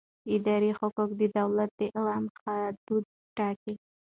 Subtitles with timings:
[0.35, 3.05] اداري حقوق د دولت د عمل حدود
[3.37, 3.73] ټاکي.